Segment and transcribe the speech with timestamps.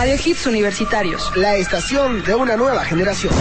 [0.00, 3.34] Radio Hits Universitarios, la estación de una nueva generación.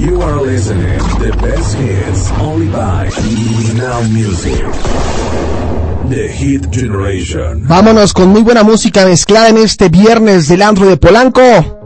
[0.00, 3.08] You are listening the best hits only by
[3.76, 4.64] Now Music.
[6.08, 7.68] The Hit Generation.
[7.68, 11.77] Vámonos con muy buena música mezclada en este viernes del antro de Polanco.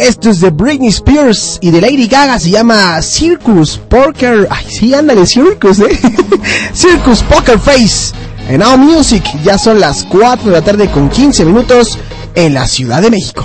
[0.00, 4.48] Esto es de Britney Spears y de Lady Gaga, se llama Circus Poker.
[4.50, 6.00] Ay, sí, ándale, Circus, eh.
[6.72, 8.14] Circus Poker Face.
[8.48, 11.98] En Now Music, ya son las 4 de la tarde con 15 minutos
[12.34, 13.44] en la Ciudad de México.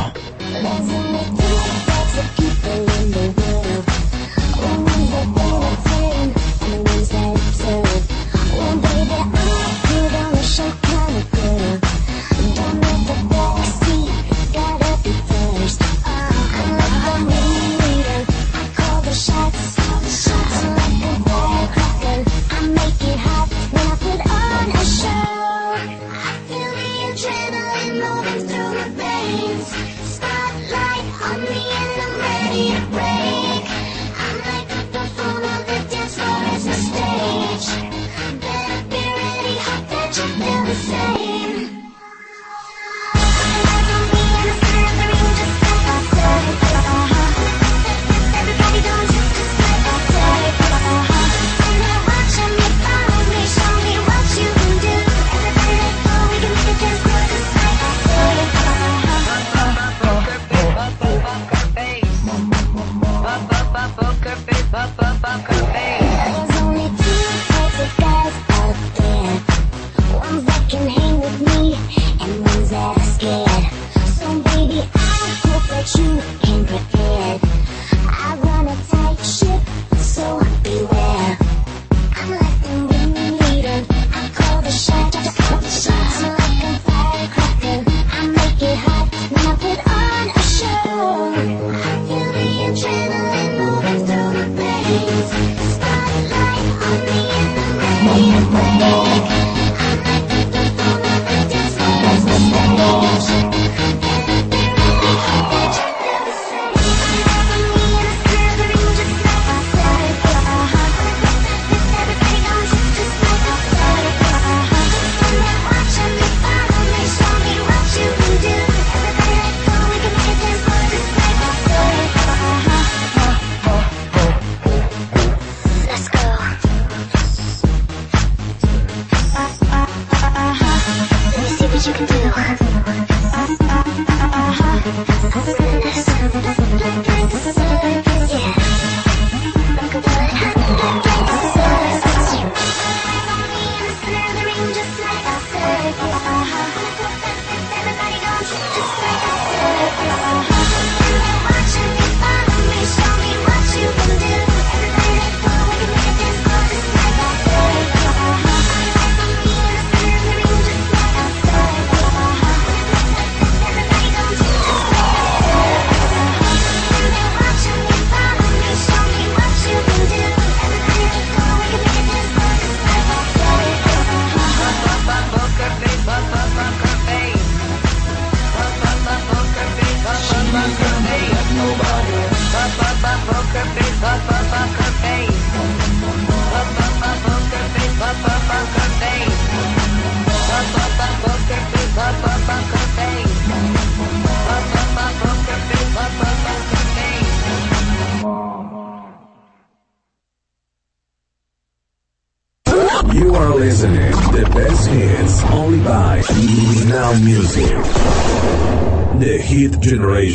[131.95, 132.84] 看见了看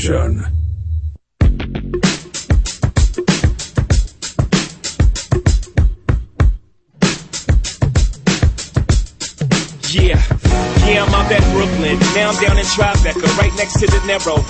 [0.00, 0.47] Generation.
[9.93, 10.23] Yeah,
[10.87, 11.99] Yeah, I'm out at Brooklyn.
[12.14, 14.50] Now I'm down in Tribeca, right next to the Narrow.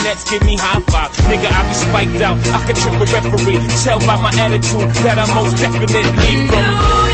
[0.03, 1.11] Nets give me high five.
[1.29, 3.59] Nigga, I be spiked out, I can trip a referee.
[3.83, 6.03] Tell by my attitude that I'm most definitely
[6.47, 7.10] from.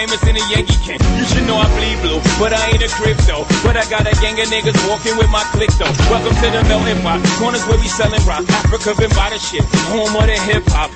[0.00, 0.98] Famous than a Yankee can.
[1.20, 3.44] You should know I bleed blue, but I ain't a crypto.
[3.60, 5.92] But I got a gang of niggas walking with my click though.
[6.08, 7.20] Welcome to the melting pot.
[7.36, 8.48] Corners where we selling rock.
[8.48, 9.64] Africa been by the shit.
[9.92, 10.89] Home of the hip hop.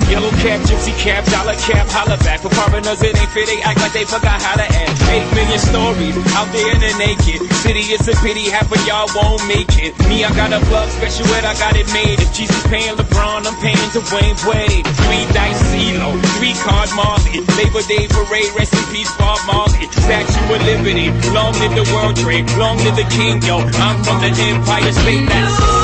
[0.44, 2.44] Cap, gypsy cap, dollar cap, holla back.
[2.44, 3.48] For foreigners, it ain't fit.
[3.48, 4.92] They act like they forgot how to act.
[5.08, 7.80] Eight million stories out there in the naked city.
[7.88, 9.96] It's a pity half of y'all won't make it.
[10.04, 12.20] Me, I got a plug special ed, I got it made.
[12.20, 14.84] If Jesus paying LeBron, I'm paying Dwayne Wade.
[15.08, 17.40] Three dice CeeLo, three card Marley.
[17.56, 19.88] Labor Day parade, rest in peace, Bob Marley.
[19.96, 23.64] Statue of Liberty, long live the World Trade, long live the King, yo.
[23.80, 25.24] I'm from the Empire State.
[25.24, 25.83] That's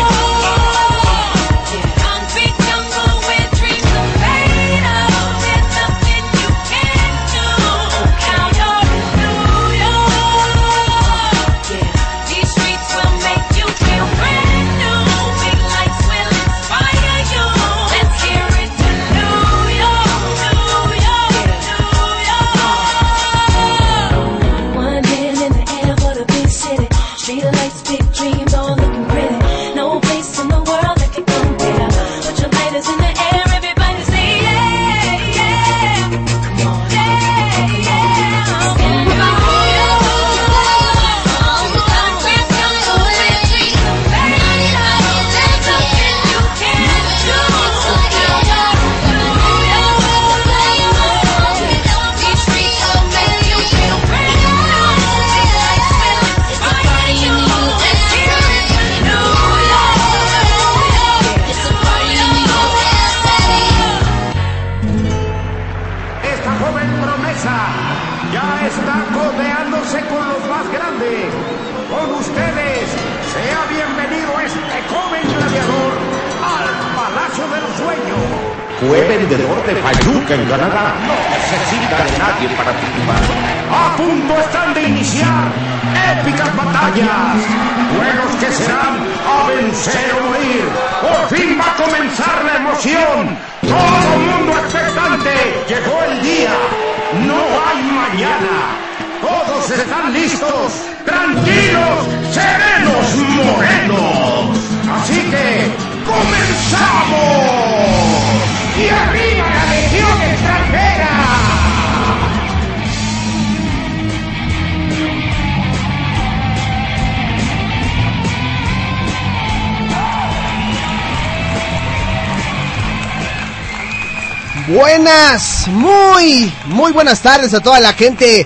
[127.11, 128.45] Buenas tardes a toda la gente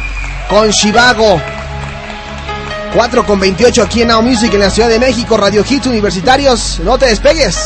[0.49, 1.41] con Chivago.
[2.93, 6.79] 4 con 28 aquí en Now Music en la Ciudad de México, Radio Hits Universitarios.
[6.83, 7.57] No te despegues.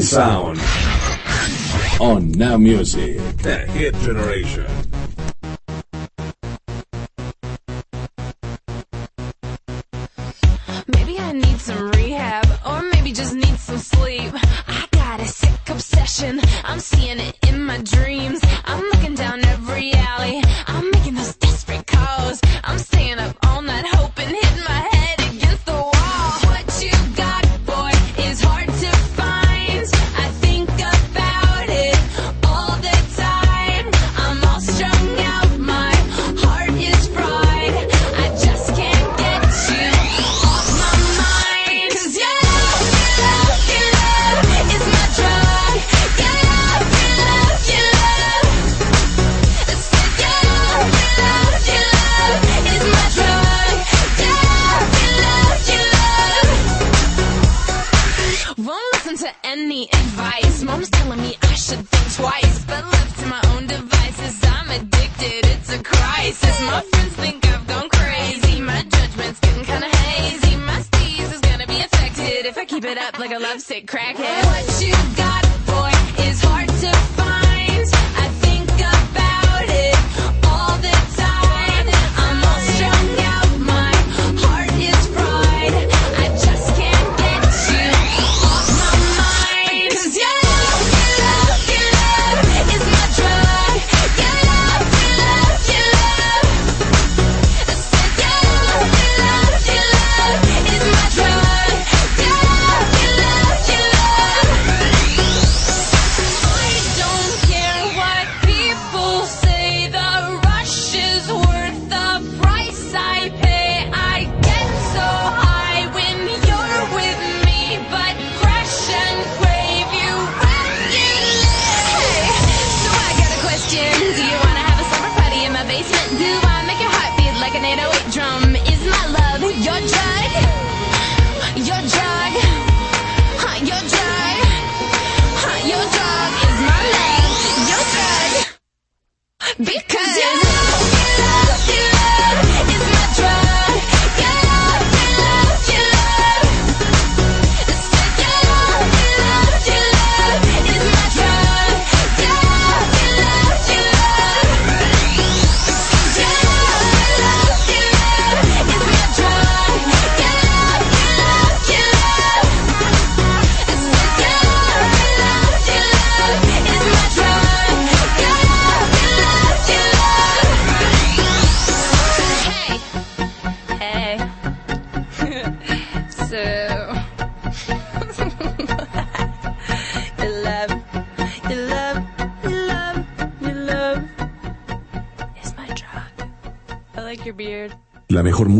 [0.00, 0.60] Sound
[2.00, 4.85] on Now Music, the hit generation.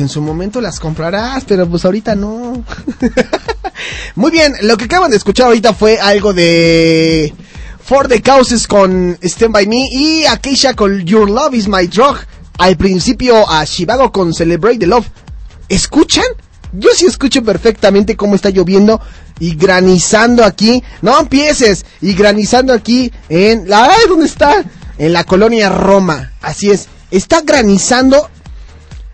[0.00, 2.64] En su momento las comprarás, pero pues ahorita no.
[4.14, 7.32] Muy bien, lo que acaban de escuchar ahorita fue algo de
[7.82, 12.16] For the Causes con Stand By Me y Akeisha con Your Love Is My Drug.
[12.58, 15.06] Al principio a Shivago con Celebrate the Love.
[15.68, 16.24] ¿Escuchan?
[16.72, 19.00] Yo sí escucho perfectamente cómo está lloviendo
[19.38, 20.82] y granizando aquí.
[21.02, 21.84] No empieces.
[22.00, 23.86] Y granizando aquí en la...
[23.86, 24.62] ¡Ay, ¿dónde está?
[24.98, 26.32] En la colonia Roma.
[26.42, 26.88] Así es.
[27.10, 28.28] Está granizando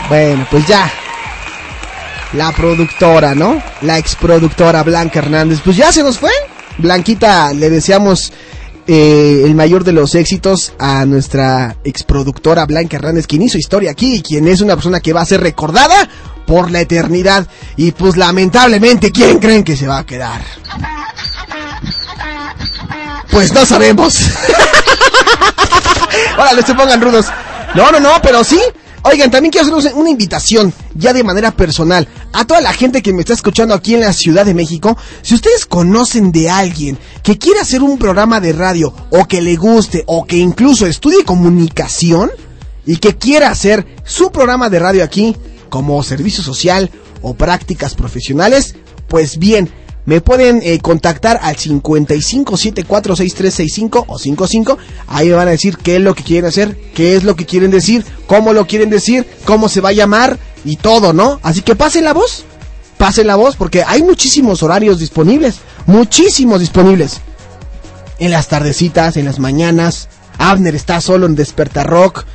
[0.07, 0.89] Bueno, pues ya.
[2.33, 3.61] La productora, ¿no?
[3.81, 5.59] La exproductora Blanca Hernández.
[5.63, 6.31] Pues ya se nos fue.
[6.79, 8.33] Blanquita, le deseamos
[8.87, 14.15] eh, el mayor de los éxitos a nuestra exproductora Blanca Hernández, quien hizo historia aquí
[14.15, 16.09] y quien es una persona que va a ser recordada
[16.45, 17.47] por la eternidad.
[17.77, 20.41] Y pues lamentablemente, ¿quién creen que se va a quedar?
[23.29, 24.17] Pues no sabemos.
[26.37, 27.27] Órale, se pongan rudos.
[27.75, 28.59] No, no, no, pero sí.
[29.05, 33.11] Oigan, también quiero hacer una invitación, ya de manera personal, a toda la gente que
[33.11, 34.97] me está escuchando aquí en la Ciudad de México.
[35.21, 39.57] Si ustedes conocen de alguien que quiera hacer un programa de radio, o que le
[39.57, 42.31] guste, o que incluso estudie comunicación,
[42.85, 45.35] y que quiera hacer su programa de radio aquí,
[45.69, 46.89] como servicio social
[47.21, 48.75] o prácticas profesionales,
[49.09, 49.69] pues bien,
[50.05, 54.77] me pueden eh, contactar al 55746365 o 55.
[55.07, 57.45] Ahí me van a decir qué es lo que quieren hacer, qué es lo que
[57.45, 61.39] quieren decir, cómo lo quieren decir, cómo se va a llamar y todo, ¿no?
[61.43, 62.45] Así que pasen la voz,
[62.97, 67.21] pasen la voz porque hay muchísimos horarios disponibles, muchísimos disponibles.
[68.19, 72.25] En las tardecitas, en las mañanas, Abner está solo en Despertar Rock,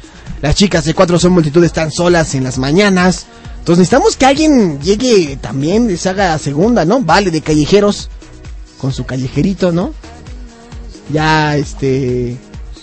[0.40, 3.26] las chicas de Cuatro Son Multitud están solas en las mañanas.
[3.68, 7.02] Entonces necesitamos que alguien llegue también, les haga segunda, ¿no?
[7.02, 8.09] Vale, de callejeros,
[8.78, 9.92] con su callejerito, ¿no?
[11.12, 12.38] Ya, este...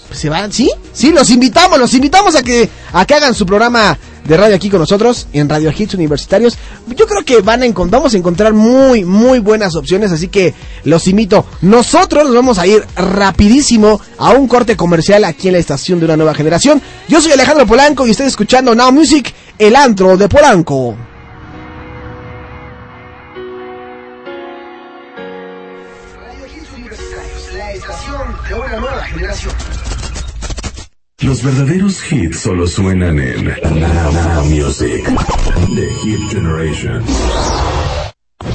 [0.07, 0.69] pues se van, ¿sí?
[0.93, 4.69] Sí, los invitamos, los invitamos a que, a que hagan su programa de radio aquí
[4.69, 6.57] con nosotros, en Radio Hits Universitarios.
[6.95, 11.07] Yo creo que van a vamos a encontrar muy, muy buenas opciones, así que los
[11.07, 11.45] invito.
[11.61, 16.05] Nosotros nos vamos a ir rapidísimo a un corte comercial aquí en la estación de
[16.05, 16.81] una nueva generación.
[17.07, 20.95] Yo soy Alejandro Polanco y estoy escuchando Now Music, el antro de Polanco.
[31.25, 35.03] Los verdaderos hits solo suenan en Now, Music.
[35.75, 37.03] The Hit Generation.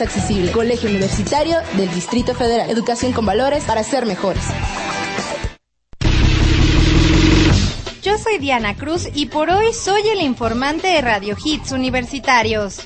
[0.00, 0.52] accesible.
[0.52, 2.70] Colegio Universitario del Distrito Federal.
[2.70, 4.42] Educación con valores para ser mejores.
[8.02, 12.80] Yo soy Diana Cruz y por hoy soy el informante de Radio Hits Universitarios.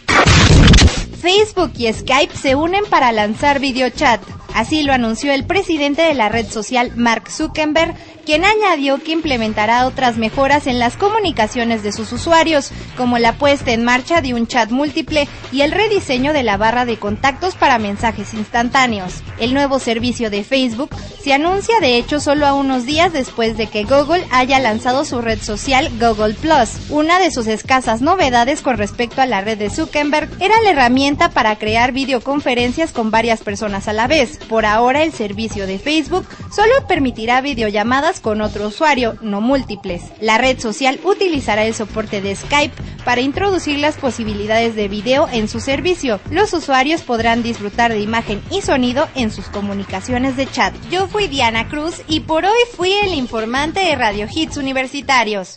[1.20, 4.20] Facebook y Skype se unen para lanzar videochat.
[4.55, 9.87] Así lo anunció el presidente de la red social, Mark Zuckerberg, quien añadió que implementará
[9.87, 14.46] otras mejoras en las comunicaciones de sus usuarios, como la puesta en marcha de un
[14.46, 19.22] chat múltiple y el rediseño de la barra de contactos para mensajes instantáneos.
[19.38, 20.90] El nuevo servicio de Facebook
[21.22, 25.20] se anuncia de hecho solo a unos días después de que Google haya lanzado su
[25.20, 26.90] red social Google Plus.
[26.90, 31.30] Una de sus escasas novedades con respecto a la red de Zuckerberg era la herramienta
[31.30, 34.38] para crear videoconferencias con varias personas a la vez.
[34.48, 40.03] Por ahora el servicio de Facebook solo permitirá videollamadas con otro usuario, no múltiples.
[40.20, 42.74] La red social utilizará el soporte de Skype
[43.05, 46.20] para introducir las posibilidades de video en su servicio.
[46.31, 50.74] Los usuarios podrán disfrutar de imagen y sonido en sus comunicaciones de chat.
[50.90, 55.57] Yo fui Diana Cruz y por hoy fui el informante de Radio Hits Universitarios.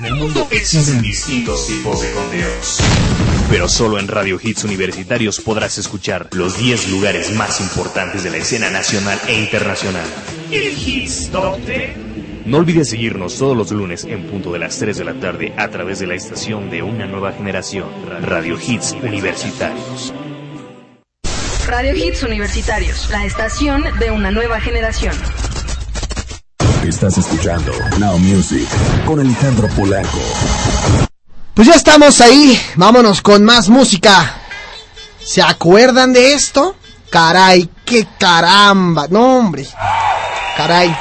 [0.00, 2.78] En el mundo existen distintos tipos de conteos.
[3.50, 8.38] Pero solo en Radio Hits Universitarios podrás escuchar los 10 lugares más importantes de la
[8.38, 10.06] escena nacional e internacional.
[10.50, 12.46] El Hits Top 10.
[12.46, 15.68] No olvides seguirnos todos los lunes en punto de las 3 de la tarde a
[15.68, 17.90] través de la estación de una nueva generación,
[18.22, 20.14] Radio Hits Universitarios.
[21.66, 25.14] Radio Hits Universitarios, la estación de una nueva generación.
[26.86, 28.66] Estás escuchando Now Music
[29.04, 30.18] con Alejandro Polanco.
[31.52, 34.34] Pues ya estamos ahí, vámonos con más música.
[35.22, 36.74] ¿Se acuerdan de esto?
[37.10, 39.06] Caray, qué caramba.
[39.10, 39.66] No, hombre.
[40.56, 40.96] Caray.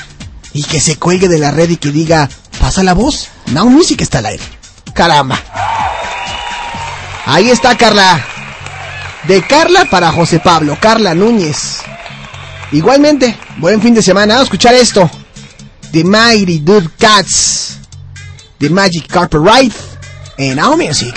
[0.52, 2.28] Y que se cuelgue de la red y que diga,
[2.60, 3.28] pasa la voz.
[3.52, 4.44] Now Music está al aire.
[4.96, 5.40] Caramba.
[7.28, 8.26] Ahí está Carla.
[9.28, 10.76] De Carla para José Pablo.
[10.82, 11.84] Carla Núñez.
[12.72, 14.40] Igualmente, buen fin de semana.
[14.40, 15.10] A escuchar esto.
[15.92, 17.80] The Mighty Dude Cats.
[18.60, 19.74] The Magic Carpet Ride.
[20.38, 21.16] En Now Music.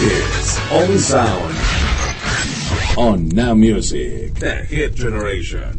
[0.00, 1.56] Is, only sound
[2.96, 5.77] on Now Music, the hit generation.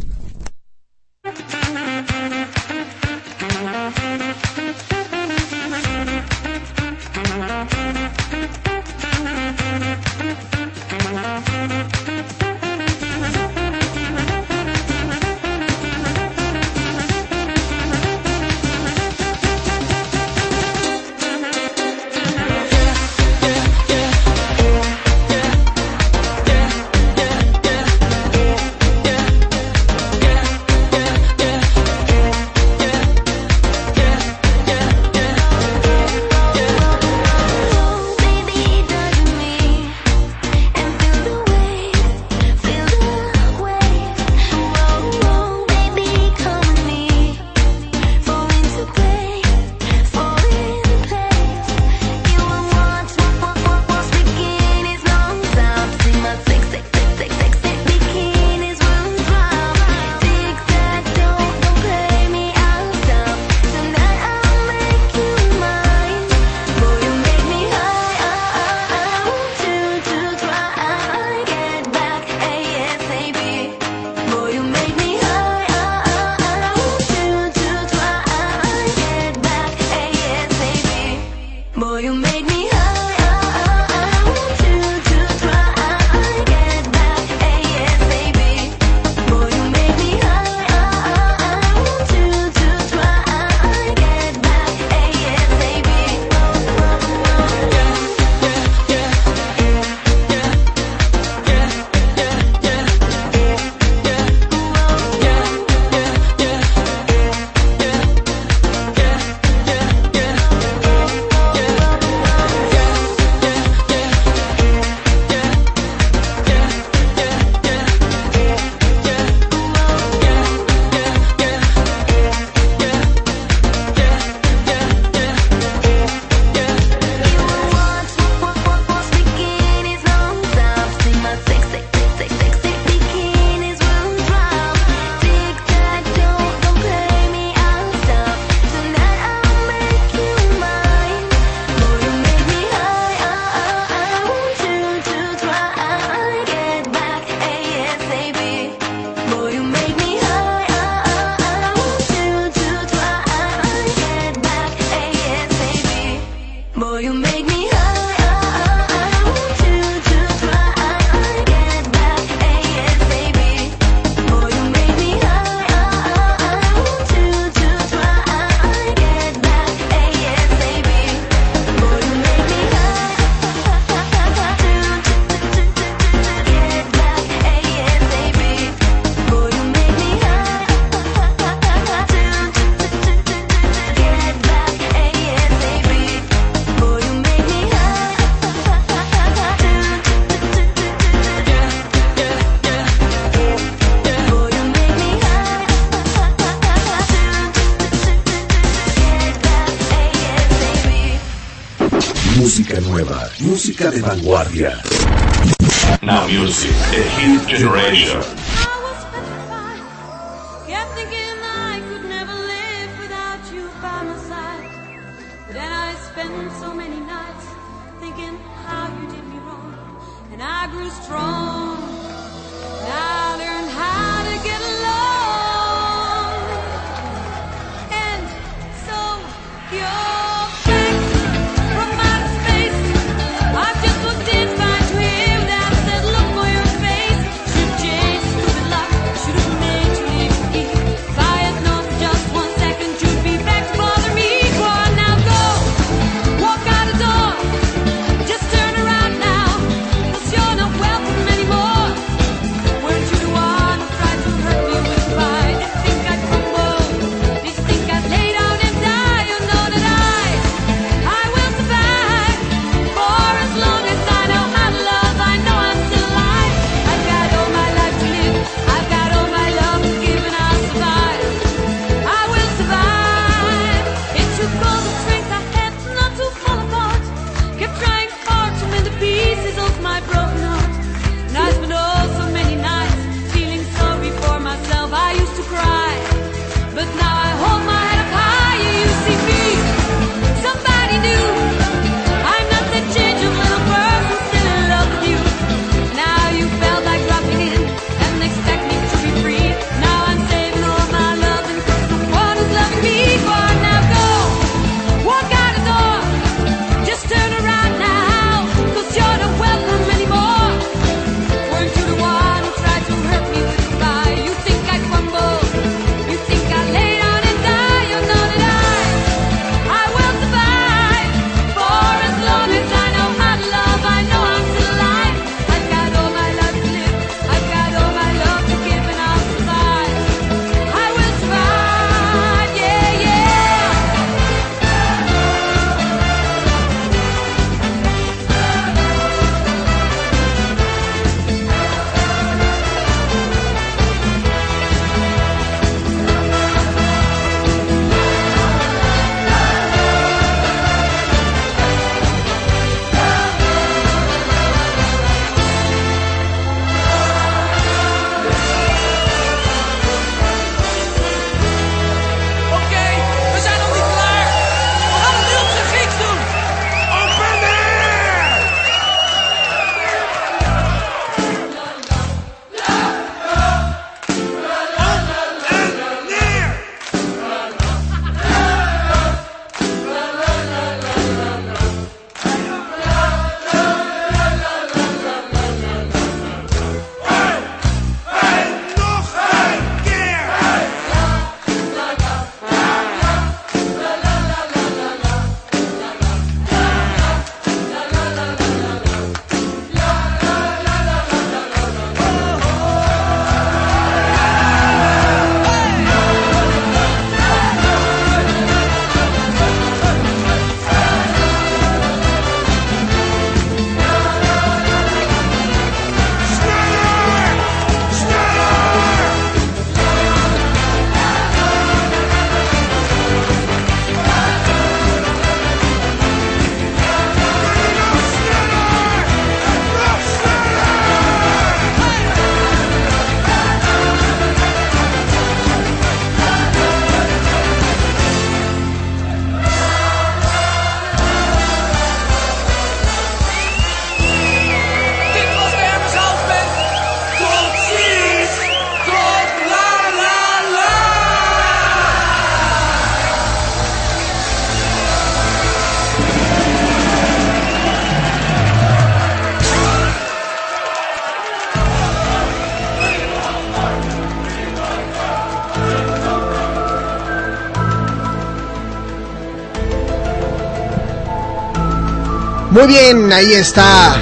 [472.59, 473.95] Muy bien, ahí está.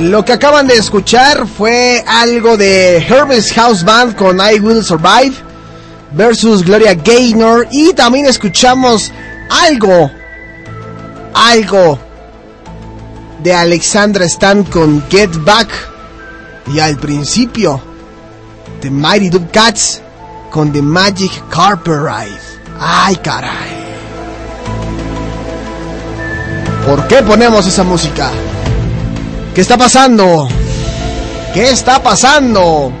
[0.00, 5.36] Lo que acaban de escuchar fue algo de Hermes House Band con I Will Survive
[6.10, 9.12] versus Gloria Gaynor y también escuchamos
[9.48, 10.10] algo,
[11.32, 11.96] algo
[13.40, 15.68] de Alexandra Stan con Get Back
[16.74, 17.80] y al principio
[18.80, 20.02] The Mighty Duck Cats
[20.50, 22.40] con The Magic Carpet Ride.
[22.80, 23.79] Ay, caray.
[26.86, 28.30] ¿Por qué ponemos esa música?
[29.54, 30.48] ¿Qué está pasando?
[31.54, 32.92] ¿Qué está pasando?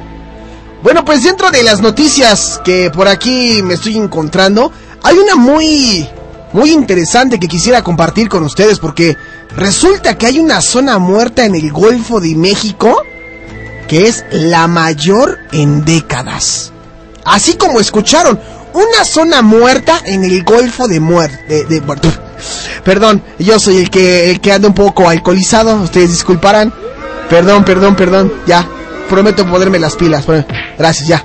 [0.82, 4.72] Bueno, pues dentro de las noticias que por aquí me estoy encontrando,
[5.02, 6.08] hay una muy,
[6.52, 9.16] muy interesante que quisiera compartir con ustedes porque
[9.56, 13.02] resulta que hay una zona muerta en el Golfo de México
[13.88, 16.72] que es la mayor en décadas.
[17.24, 18.38] Así como escucharon,
[18.72, 21.64] una zona muerta en el Golfo de Muerte.
[21.68, 21.80] De, de-
[22.84, 26.72] Perdón, yo soy el que, el que anda un poco alcoholizado, ustedes disculparán.
[27.28, 28.66] Perdón, perdón, perdón, ya.
[29.08, 30.24] Prometo ponerme las pilas.
[30.78, 31.24] Gracias, ya.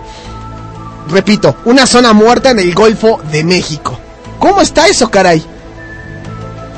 [1.09, 3.99] Repito, una zona muerta en el Golfo de México.
[4.39, 5.43] ¿Cómo está eso, caray?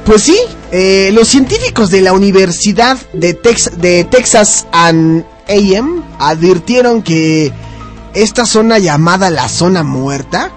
[0.06, 0.38] Pues sí,
[0.72, 5.24] eh, los científicos de la Universidad de, Tex- de Texas AM
[6.20, 7.52] advirtieron que
[8.14, 10.52] esta zona llamada la zona muerta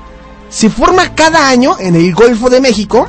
[0.48, 3.08] se forma cada año en el Golfo de México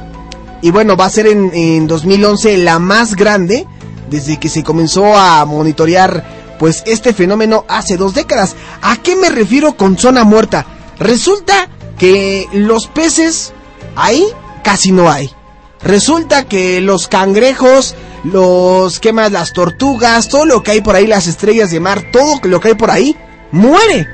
[0.62, 3.68] y bueno, va a ser en, en 2011 la más grande
[4.10, 6.24] desde que se comenzó a monitorear
[6.60, 8.56] pues este fenómeno hace dos décadas.
[8.84, 10.66] ¿A qué me refiero con zona muerta?
[11.00, 13.54] Resulta que los peces
[13.96, 14.24] ahí
[14.64, 15.32] casi no hay.
[15.82, 19.32] Resulta que los cangrejos, los ¿qué más?
[19.32, 22.68] Las tortugas, todo lo que hay por ahí, las estrellas de mar, todo lo que
[22.68, 23.18] hay por ahí
[23.52, 24.08] muere.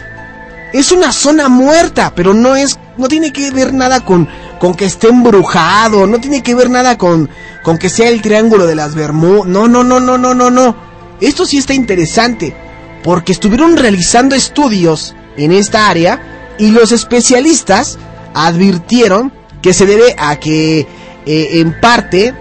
[0.71, 4.29] Es una zona muerta, pero no es, no tiene que ver nada con,
[4.59, 7.29] con que esté embrujado, no tiene que ver nada con,
[7.63, 9.45] con que sea el triángulo de las Bermudas.
[9.47, 10.75] No, no, no, no, no, no, no.
[11.21, 12.55] Esto sí está interesante,
[13.03, 17.97] porque estuvieron realizando estudios en esta área y los especialistas
[18.33, 19.31] advirtieron
[19.61, 20.87] que se debe a que
[21.25, 22.33] eh, en parte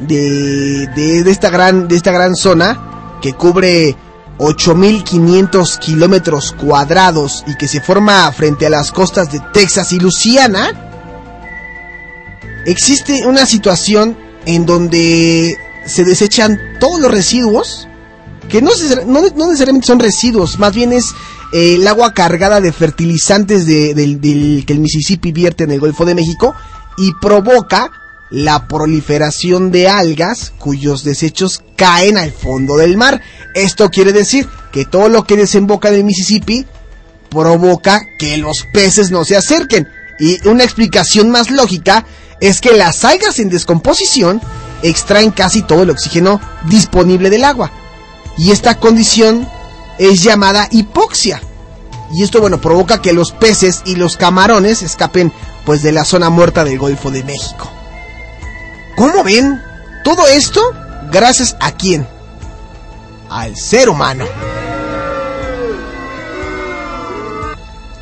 [0.00, 3.94] de, de, esta gran, de esta gran zona que cubre
[4.38, 10.91] 8.500 kilómetros cuadrados y que se forma frente a las costas de Texas y Luisiana,
[12.66, 15.56] existe una situación en donde
[15.86, 17.88] se desechan todos los residuos,
[18.48, 18.70] que no,
[19.06, 21.06] no- no necesariamente son residuos, más bien es
[21.52, 25.80] eh, el agua cargada de fertilizantes de- del, del- que el Mississippi vierte en el
[25.80, 26.54] Golfo de México
[26.98, 27.90] y provoca
[28.30, 33.20] la proliferación de algas cuyos desechos caen al fondo del mar.
[33.54, 36.64] Esto quiere decir que todo lo que desemboca en el Mississippi
[37.28, 39.88] provoca que los peces no se acerquen.
[40.18, 42.06] Y una explicación más lógica
[42.42, 44.42] es que las algas en descomposición
[44.82, 47.70] extraen casi todo el oxígeno disponible del agua.
[48.36, 49.48] Y esta condición
[49.96, 51.40] es llamada hipoxia.
[52.12, 55.32] Y esto, bueno, provoca que los peces y los camarones escapen
[55.64, 57.70] pues de la zona muerta del Golfo de México.
[58.96, 59.62] ¿Cómo ven?
[60.02, 60.60] Todo esto
[61.12, 62.08] gracias a quién?
[63.30, 64.24] Al ser humano.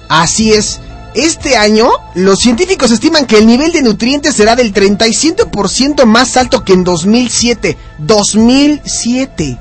[0.09, 0.80] Así es.
[1.15, 6.65] Este año, los científicos estiman que el nivel de nutrientes será del 37% más alto
[6.65, 7.77] que en 2007.
[7.99, 9.59] 2007.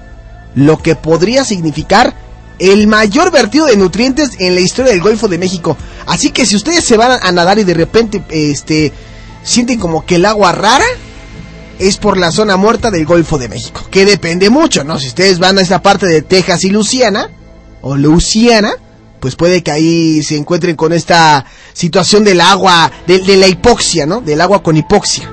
[0.55, 2.13] Lo que podría significar
[2.59, 5.75] el mayor vertido de nutrientes en la historia del Golfo de México.
[6.05, 8.91] Así que si ustedes se van a nadar y de repente este
[9.43, 10.85] sienten como que el agua rara
[11.79, 14.99] es por la zona muerta del Golfo de México, que depende mucho, ¿no?
[14.99, 17.29] Si ustedes van a esa parte de Texas y Luisiana
[17.81, 18.73] o Luisiana,
[19.19, 24.21] pues puede que ahí se encuentren con esta situación del agua, de, la hipoxia, ¿no?
[24.21, 25.29] Del agua con hipoxia.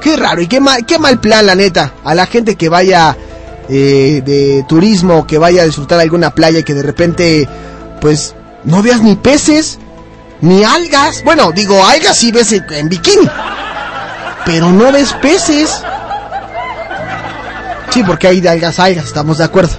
[0.00, 1.94] Qué raro y qué mal, qué mal plan, la neta.
[2.04, 3.16] A la gente que vaya
[3.68, 7.48] eh, de turismo, que vaya a disfrutar alguna playa y que de repente,
[8.00, 8.34] pues,
[8.64, 9.78] no veas ni peces,
[10.40, 11.22] ni algas.
[11.24, 13.28] Bueno, digo, algas sí ves en, en bikini.
[14.44, 15.82] Pero no ves peces.
[17.90, 19.76] Sí, porque hay de algas, algas, estamos de acuerdo.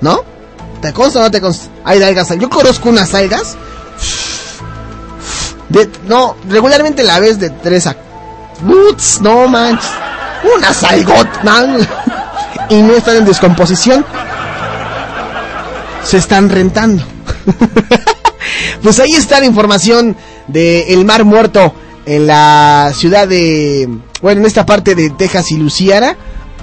[0.00, 0.37] ¿No?
[0.80, 1.68] ¿Te consta o no te consta?
[1.84, 2.28] Hay algas.
[2.38, 3.56] Yo conozco unas algas.
[6.06, 7.96] No, regularmente la ves de tres a...
[8.66, 9.90] Uts, no manches.
[10.56, 11.86] Unas algot, man.
[12.70, 14.04] Y no están en descomposición.
[16.04, 17.02] Se están rentando.
[18.82, 20.14] pues ahí está la información
[20.48, 21.74] de el mar muerto
[22.04, 23.88] en la ciudad de...
[24.20, 26.14] Bueno, en esta parte de Texas y Luisiana.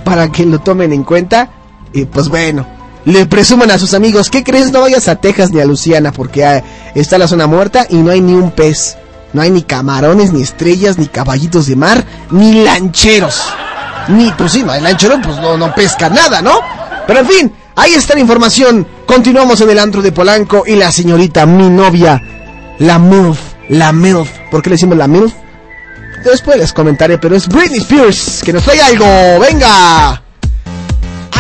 [0.04, 1.50] Para que lo tomen en cuenta.
[1.92, 2.68] Y pues bueno,
[3.06, 4.72] le presuman a sus amigos, ¿qué crees?
[4.72, 6.64] No vayas a Texas ni a Luisiana porque
[6.96, 8.98] está la zona muerta y no hay ni un pez.
[9.32, 13.44] No hay ni camarones, ni estrellas, ni caballitos de mar, ni lancheros.
[14.08, 16.60] ni pues sí, el anchero pues no, no pesca nada, ¿no?
[17.06, 18.88] Pero en fin, ahí está la información.
[19.06, 22.22] Continuamos en el antro de Polanco y la señorita, mi novia,
[22.80, 23.40] la MILF,
[23.70, 24.30] la MILF.
[24.50, 25.34] ¿Por qué le decimos la MILF?
[26.24, 29.06] Después les comentaré, pero es Britney Spears que nos trae algo.
[29.42, 30.24] ¡Venga!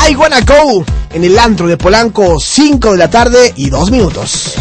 [0.07, 0.85] I wanna go
[1.15, 4.55] en el antro de Polanco, 5 de la tarde y 2 minutos.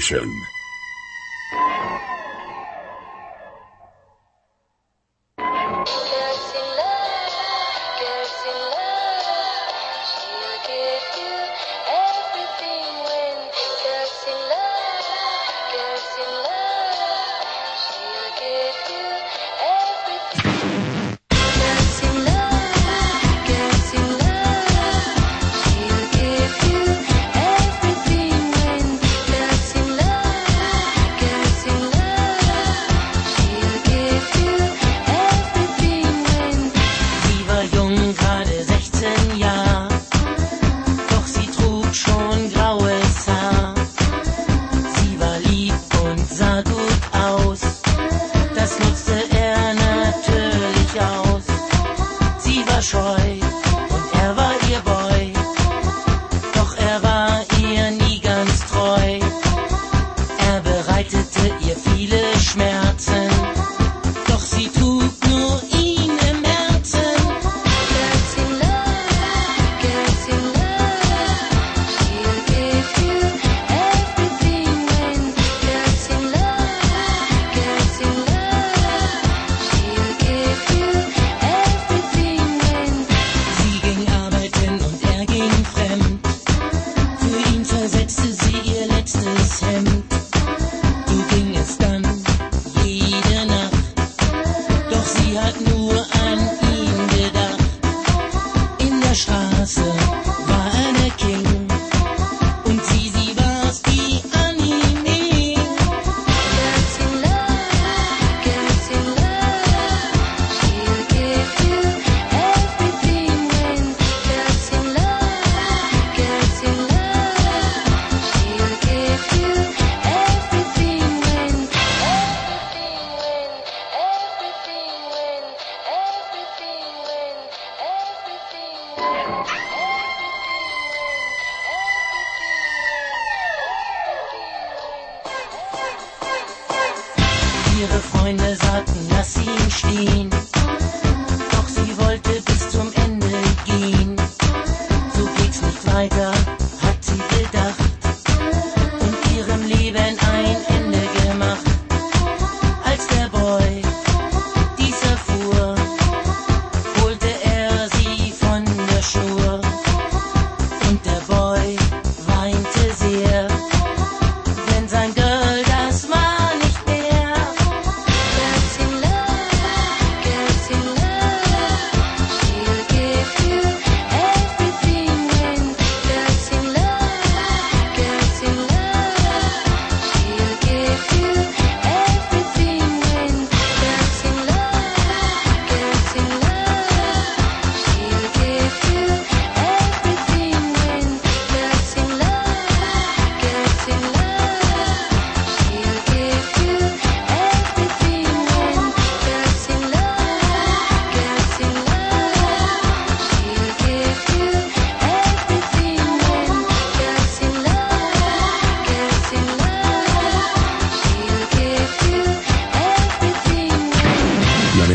[0.00, 0.47] Hit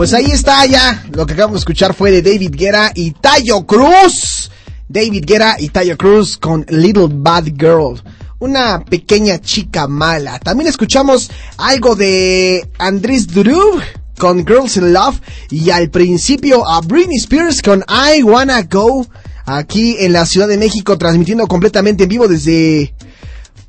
[0.00, 1.04] Pues ahí está ya.
[1.12, 4.50] Lo que acabamos de escuchar fue de David Guerra y Tayo Cruz.
[4.88, 8.00] David Guerra y Tayo Cruz con Little Bad Girl.
[8.38, 10.38] Una pequeña chica mala.
[10.38, 13.82] También escuchamos algo de Andrés Durub
[14.16, 15.20] con Girls in Love.
[15.50, 19.06] Y al principio a Britney Spears con I Wanna Go.
[19.44, 22.94] Aquí en la Ciudad de México transmitiendo completamente en vivo desde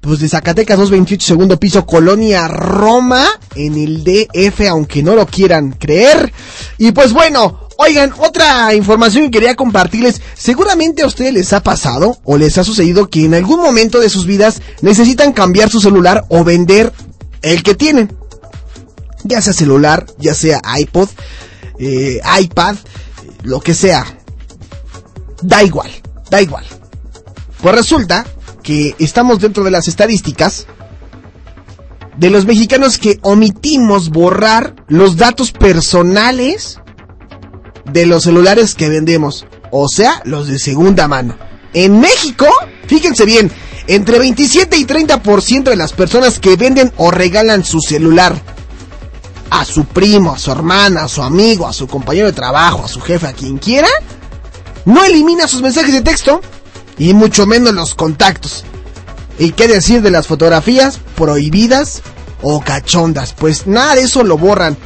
[0.01, 3.23] pues de Zacatecas 228, segundo piso, Colonia Roma,
[3.55, 6.33] en el DF, aunque no lo quieran creer.
[6.79, 10.19] Y pues bueno, oigan, otra información que quería compartirles.
[10.33, 14.09] Seguramente a ustedes les ha pasado o les ha sucedido que en algún momento de
[14.09, 16.91] sus vidas necesitan cambiar su celular o vender
[17.43, 18.11] el que tienen.
[19.23, 21.09] Ya sea celular, ya sea iPod,
[21.77, 22.75] eh, iPad,
[23.43, 24.03] lo que sea.
[25.43, 25.91] Da igual,
[26.31, 26.65] da igual.
[27.61, 28.25] Pues resulta
[28.61, 30.67] que estamos dentro de las estadísticas
[32.17, 36.79] de los mexicanos que omitimos borrar los datos personales
[37.85, 41.35] de los celulares que vendemos, o sea, los de segunda mano.
[41.73, 42.47] En México,
[42.87, 43.51] fíjense bien,
[43.87, 48.39] entre 27 y 30% de las personas que venden o regalan su celular
[49.49, 52.87] a su primo, a su hermana, a su amigo, a su compañero de trabajo, a
[52.87, 53.89] su jefe, a quien quiera,
[54.85, 56.41] no elimina sus mensajes de texto
[56.97, 58.63] y mucho menos los contactos.
[59.39, 62.01] ¿Y qué decir de las fotografías prohibidas
[62.41, 63.33] o cachondas?
[63.33, 64.77] Pues nada de eso lo borran.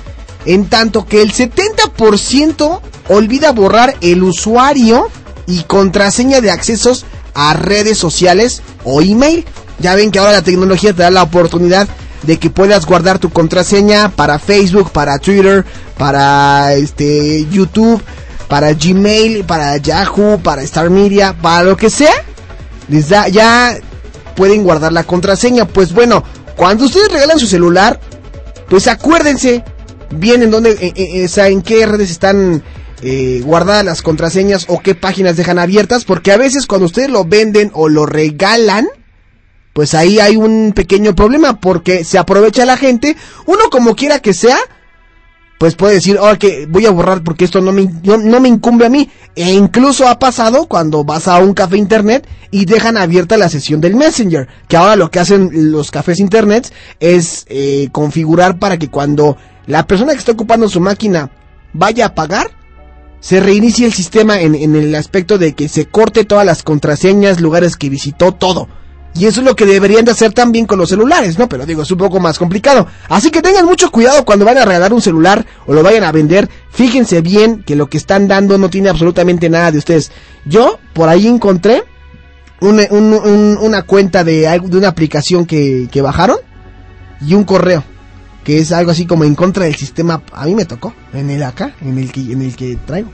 [0.46, 2.80] En tanto que el 70%
[3.10, 5.10] olvida borrar el usuario
[5.48, 9.46] y contraseña de accesos a redes sociales o email.
[9.80, 11.88] Ya ven que ahora la tecnología te da la oportunidad
[12.24, 15.66] de que puedas guardar tu contraseña para Facebook, para Twitter,
[15.98, 18.02] para este YouTube,
[18.48, 22.14] para Gmail, para Yahoo, para Star Media, para lo que sea.
[22.88, 23.78] Ya
[24.36, 25.68] pueden guardar la contraseña.
[25.68, 26.24] Pues bueno,
[26.56, 28.00] cuando ustedes regalan su celular,
[28.70, 29.64] pues acuérdense
[30.12, 32.64] bien en dónde, o sea, en qué redes están
[33.02, 37.26] eh, guardadas las contraseñas o qué páginas dejan abiertas, porque a veces cuando ustedes lo
[37.26, 38.88] venden o lo regalan,
[39.74, 44.34] pues ahí hay un pequeño problema, porque se aprovecha la gente, uno como quiera que
[44.34, 44.58] sea,
[45.58, 48.50] pues puede decir, oh, que voy a borrar porque esto no me, no, no me
[48.50, 49.10] incumbe a mí.
[49.36, 53.80] E incluso ha pasado cuando vas a un café internet y dejan abierta la sesión
[53.80, 58.90] del Messenger, que ahora lo que hacen los cafés internet es eh, configurar para que
[58.90, 61.32] cuando la persona que está ocupando su máquina
[61.74, 62.52] vaya a pagar,
[63.20, 67.42] se reinicie el sistema en, en el aspecto de que se corte todas las contraseñas,
[67.42, 68.68] lugares que visitó, todo.
[69.18, 71.48] Y eso es lo que deberían de hacer también con los celulares, ¿no?
[71.48, 72.86] Pero digo, es un poco más complicado.
[73.08, 76.12] Así que tengan mucho cuidado cuando van a regalar un celular o lo vayan a
[76.12, 76.50] vender.
[76.70, 80.12] Fíjense bien que lo que están dando no tiene absolutamente nada de ustedes.
[80.44, 81.84] Yo por ahí encontré
[82.60, 86.38] una, un- un- una cuenta de, de una aplicación que, que bajaron
[87.26, 87.84] y un correo.
[88.44, 90.22] Que es algo así como en contra del sistema.
[90.34, 90.94] A mí me tocó.
[91.14, 93.10] En el acá, en el que, en el que traigo.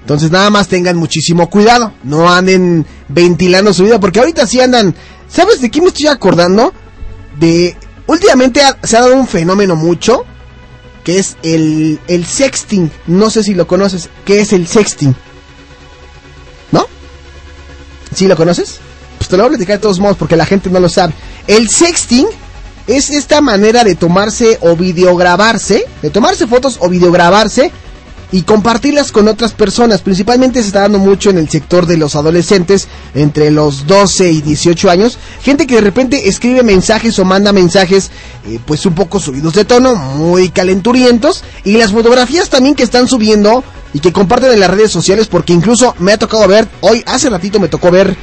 [0.00, 4.94] Entonces nada más tengan muchísimo cuidado, no anden ventilando su vida, porque ahorita sí andan,
[5.28, 6.72] ¿sabes de qué me estoy acordando?
[7.38, 7.76] De,
[8.06, 10.24] últimamente ha- se ha dado un fenómeno mucho,
[11.04, 15.14] que es el, el sexting, no sé si lo conoces, ¿qué es el sexting?
[16.72, 16.86] ¿No?
[18.14, 18.78] ¿Sí lo conoces?
[19.18, 21.12] Pues te lo voy a platicar de todos modos, porque la gente no lo sabe.
[21.46, 22.26] El sexting
[22.86, 27.70] es esta manera de tomarse o videograbarse, de tomarse fotos o videograbarse
[28.32, 30.02] y compartirlas con otras personas.
[30.02, 34.40] Principalmente se está dando mucho en el sector de los adolescentes entre los 12 y
[34.42, 35.18] 18 años.
[35.42, 38.10] Gente que de repente escribe mensajes o manda mensajes
[38.46, 41.42] eh, pues un poco subidos de tono, muy calenturientos.
[41.64, 45.52] Y las fotografías también que están subiendo y que comparten en las redes sociales porque
[45.52, 48.16] incluso me ha tocado ver, hoy hace ratito me tocó ver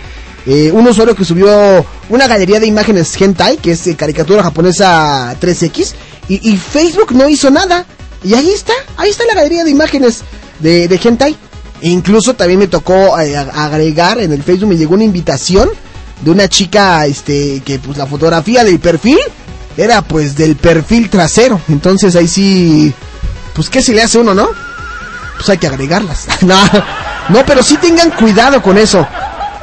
[0.45, 5.35] eh, un usuario que subió una galería de imágenes hentai, que es eh, caricatura japonesa
[5.41, 5.91] 3X,
[6.29, 7.85] y, y Facebook no hizo nada.
[8.23, 10.21] Y ahí está, ahí está la galería de imágenes
[10.59, 11.35] de, de.
[11.79, 15.69] E incluso también me tocó eh, agregar en el Facebook, me llegó una invitación
[16.21, 19.19] de una chica, este, que pues la fotografía del perfil
[19.77, 21.61] era pues del perfil trasero.
[21.69, 22.91] Entonces ahí sí,
[23.53, 24.49] pues qué se le hace uno, ¿no?
[25.35, 26.25] Pues hay que agregarlas.
[26.41, 26.59] no,
[27.29, 29.05] no, pero sí tengan cuidado con eso.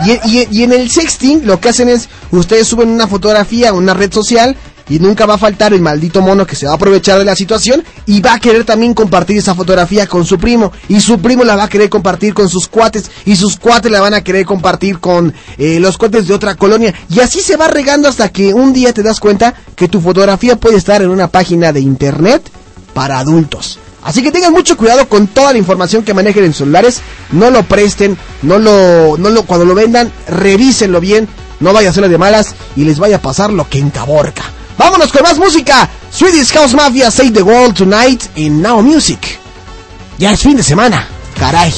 [0.07, 3.73] Y, y- y en el sexting lo que hacen es, ustedes suben una fotografía a
[3.73, 4.57] una red social
[4.89, 7.37] y nunca va a faltar el maldito mono que se va a aprovechar de la
[7.37, 11.45] situación y va a querer también compartir esa fotografía con su primo y su primo
[11.45, 14.45] la va a querer compartir con sus cuates y sus cuates la van a querer
[14.45, 18.53] compartir con eh, los cuates de otra colonia y así se va regando hasta que
[18.53, 22.43] un día te das cuenta que tu fotografía puede estar en una página de internet
[22.93, 23.79] para adultos.
[24.03, 27.01] Así que tengan mucho cuidado con toda la información que manejen en celulares.
[27.33, 31.27] No lo presten, no lo, no lo, cuando lo vendan, revísenlo bien.
[31.61, 34.45] No vaya a ser de malas y les vaya a pasar lo que en Caborca.
[34.77, 35.89] Vámonos con más música.
[36.11, 39.39] Swedish House Mafia Save the World Tonight en Now Music.
[40.19, 41.07] Ya es fin de semana.
[41.39, 41.73] Caray.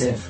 [0.00, 0.29] submissive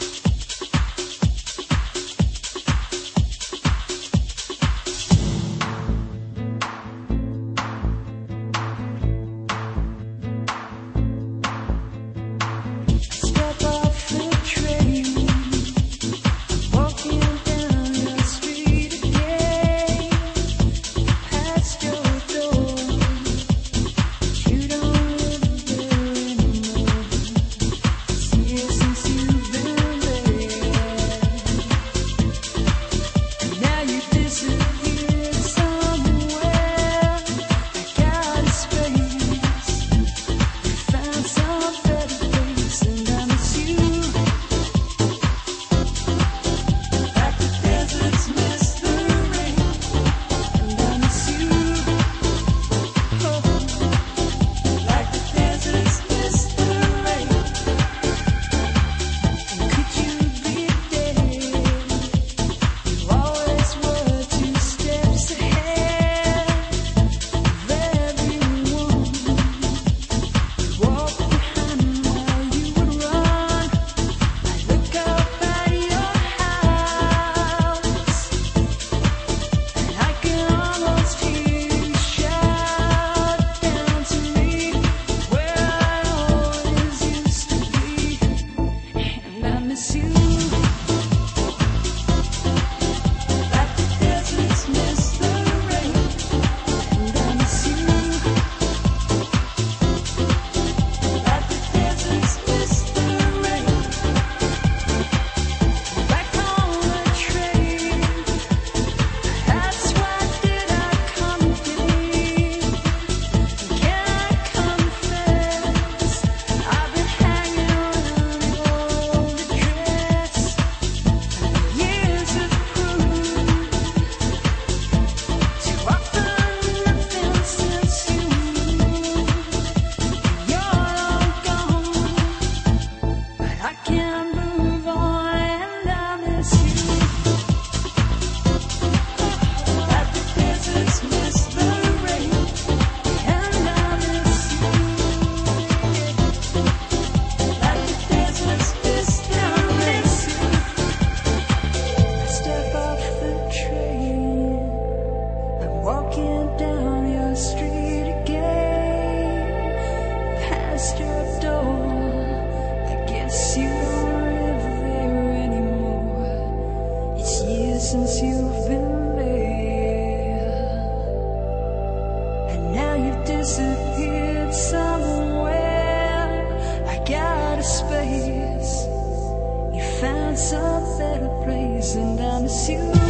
[180.31, 183.00] Found some better place, and I miss you.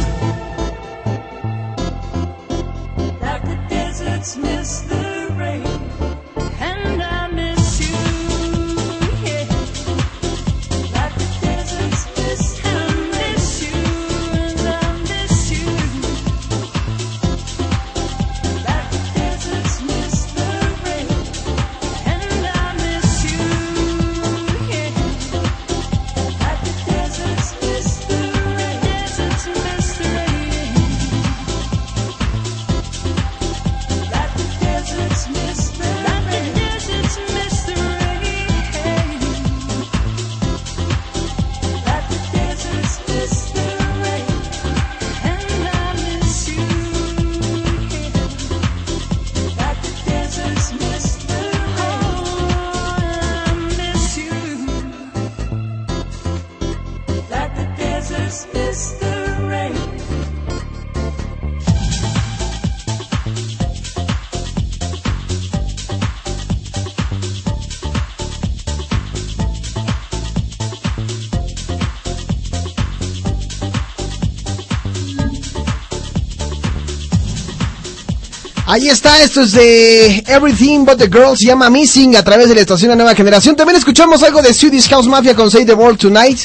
[78.72, 82.54] Ahí está, esto es de Everything But The Girl, se llama Missing a través de
[82.54, 83.54] la estación de Nueva Generación.
[83.54, 86.38] También escuchamos algo de Swedish House Mafia con Say The World Tonight.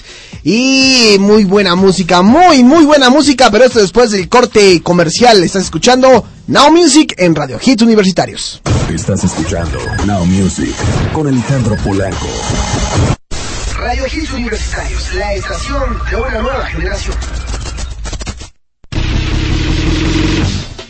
[0.43, 5.41] Y muy buena música, muy, muy buena música, pero esto después del corte comercial.
[5.41, 8.61] Estás escuchando Now Music en Radio Hits Universitarios.
[8.93, 10.75] Estás escuchando Now Music
[11.13, 12.27] con Alejandro Polanco.
[13.77, 17.15] Radio Hits Universitarios, la estación de una nueva generación.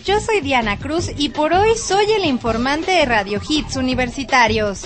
[0.08, 4.86] Yo soy Diana Cruz y por hoy soy el informante de Radio Hits Universitarios.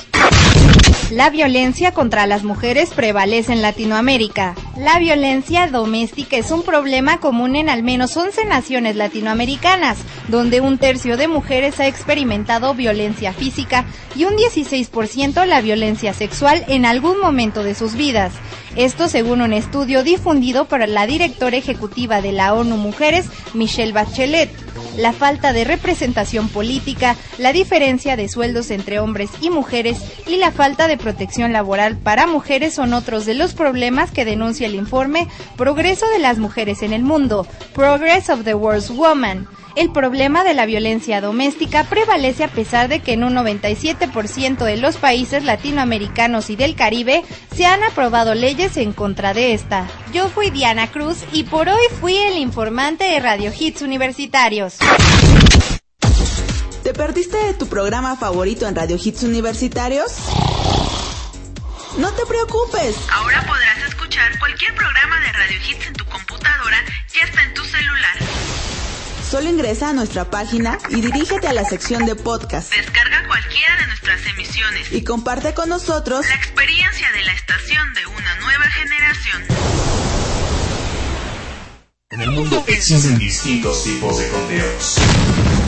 [1.12, 4.56] La violencia contra las mujeres prevalece en Latinoamérica.
[4.78, 10.80] La violencia doméstica es un problema común en al menos 11 naciones latinoamericanas, donde un
[10.80, 13.86] tercio de mujeres ha experimentado violencia física
[14.16, 18.34] y un 16% la violencia sexual en algún momento de sus vidas.
[18.76, 24.50] Esto según un estudio difundido por la directora ejecutiva de la ONU Mujeres, Michelle Bachelet.
[24.98, 30.52] La falta de representación política, la diferencia de sueldos entre hombres y mujeres y la
[30.52, 35.28] falta de protección laboral para mujeres son otros de los problemas que denuncia el informe
[35.56, 39.48] Progreso de las Mujeres en el Mundo, Progress of the World's Woman.
[39.76, 44.78] El problema de la violencia doméstica prevalece a pesar de que en un 97% de
[44.78, 47.24] los países latinoamericanos y del Caribe
[47.56, 49.88] se han aprobado leyes en contra de esta.
[50.14, 54.78] Yo fui Diana Cruz y por hoy fui el informante de Radio Hits Universitarios.
[56.84, 60.12] ¿Te perdiste de tu programa favorito en Radio Hits Universitarios?
[61.98, 62.96] No te preocupes.
[63.14, 66.78] Ahora podrás escuchar cualquier programa de Radio Hits en tu computadora
[67.14, 67.61] y hasta en tu.
[69.32, 73.88] Solo ingresa a nuestra página y dirígete a la sección de podcast Descarga cualquiera de
[73.88, 74.92] nuestras emisiones.
[74.92, 79.44] y comparte con nosotros La experiencia de la estación de una nueva generación.
[82.10, 84.98] En el mundo existen distintos tipos de conteos.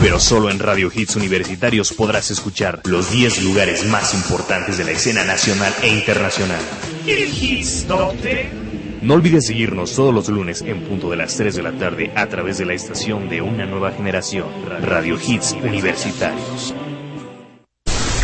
[0.02, 4.90] Pero solo en Radio Hits Universitarios podrás escuchar los 10 lugares más importantes de la
[4.90, 6.60] escena nacional e internacional.
[7.06, 8.63] El Hits Top 10.
[9.04, 12.26] No olvides seguirnos todos los lunes en punto de las 3 de la tarde a
[12.26, 14.46] través de la estación de una nueva generación,
[14.80, 16.74] Radio Hits Universitarios.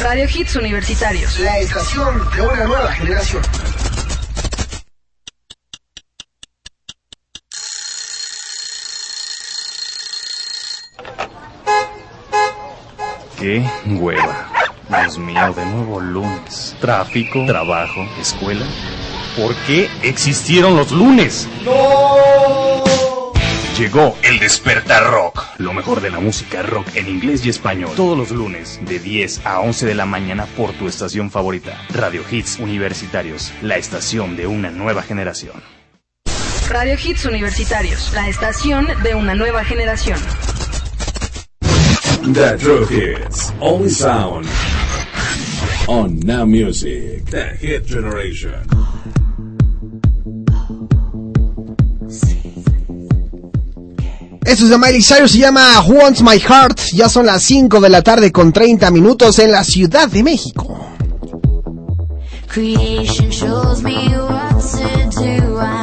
[0.01, 1.39] Radio Hits Universitarios.
[1.41, 3.43] La estación de una nueva generación.
[13.39, 14.51] ¡Qué hueva!
[14.89, 16.75] Dios mío, de nuevo lunes.
[16.81, 18.65] Tráfico, trabajo, escuela.
[19.37, 21.49] ¿Por qué existieron los lunes?
[23.79, 27.93] Llegó el Despertar Rock, lo mejor de la música rock en inglés y español.
[27.97, 31.81] Todos los lunes, de 10 a 11 de la mañana por tu estación favorita.
[31.91, 35.63] Radio Hits Universitarios, la estación de una nueva generación.
[36.71, 38.13] Radio Hits Universitarios.
[38.15, 40.19] La estación de una nueva generación.
[42.33, 43.53] The True Hits.
[43.59, 44.47] Only sound.
[45.89, 47.25] On Now Music.
[47.29, 48.90] The Hit Generation.
[54.51, 56.81] Esto es de Miley Cyrus, se llama Who Wants My Heart.
[56.93, 60.77] Ya son las 5 de la tarde con 30 minutos en la Ciudad de México.
[62.49, 64.59] Creation shows me what
[65.13, 65.80] to do.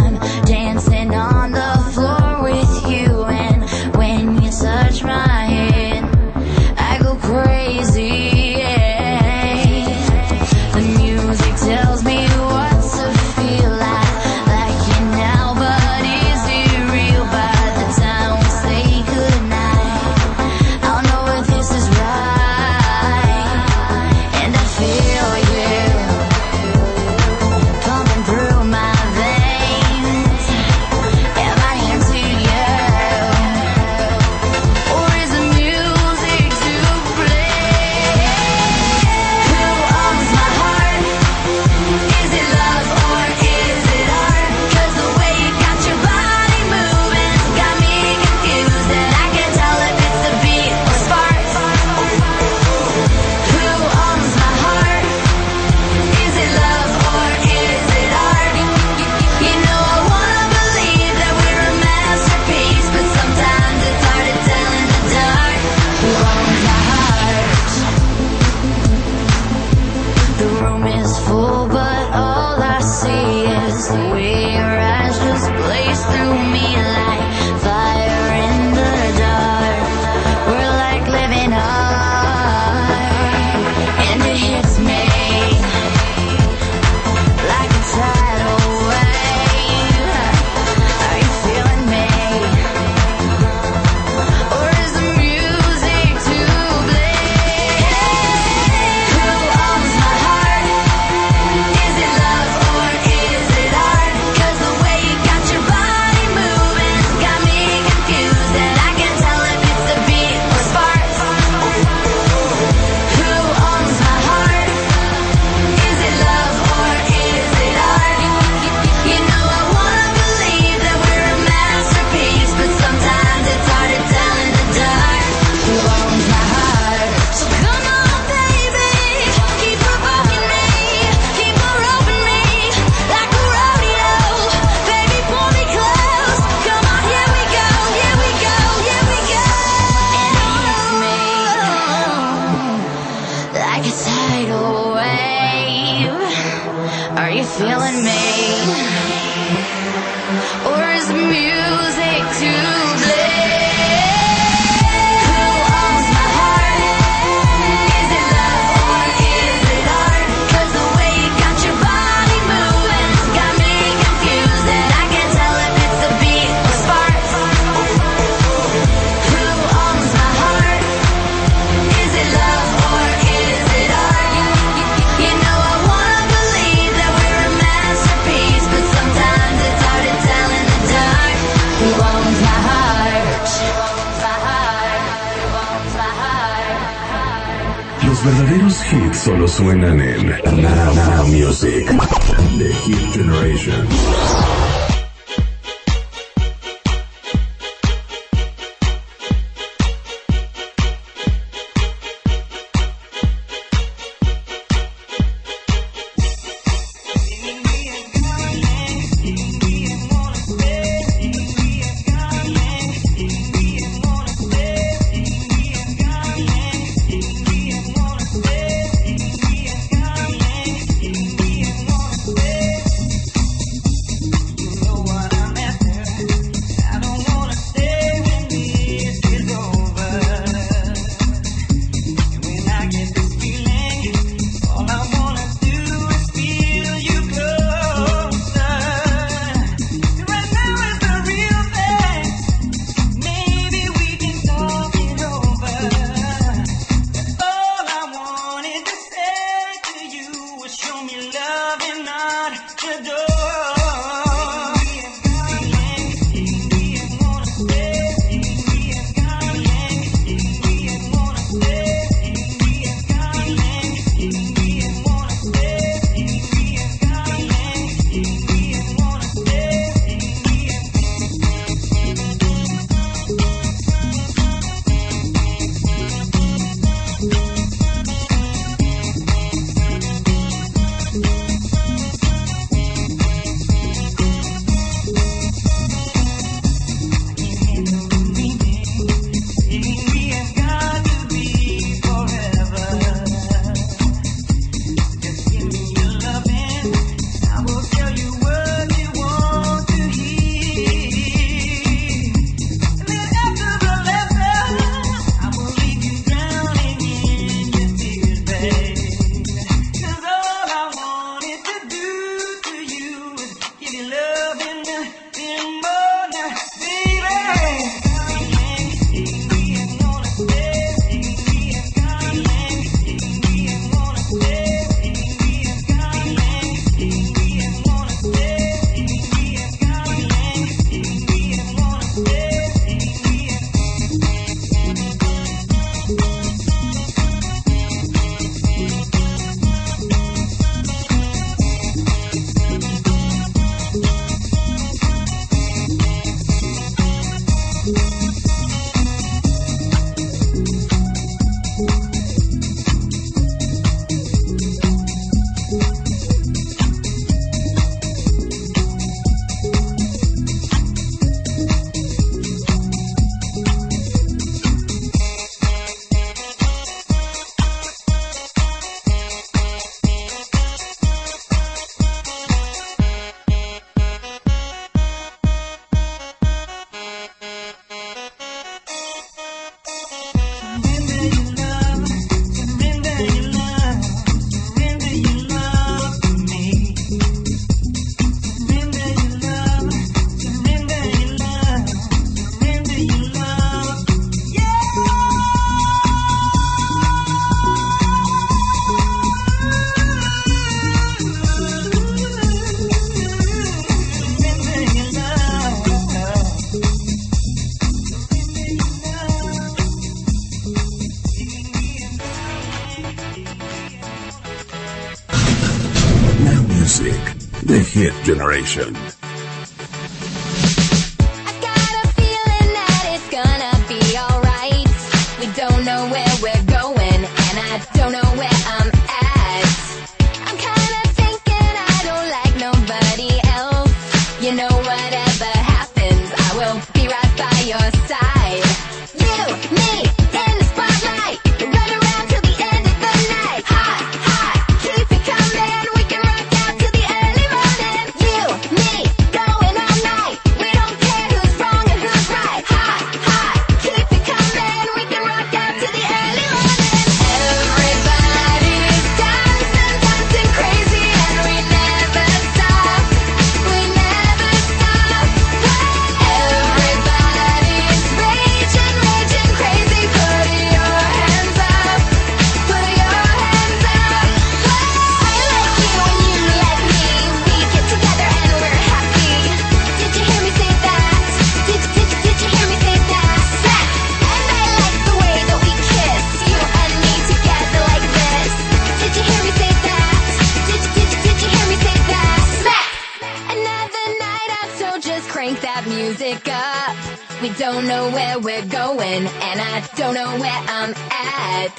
[495.88, 496.96] Music up.
[497.42, 501.74] We don't know where we're going, and I don't know where I'm at.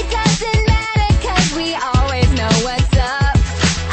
[0.00, 3.36] It doesn't matter, cause we always know what's up.